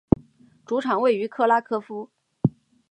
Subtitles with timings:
[0.65, 2.09] 主场位于克拉科夫。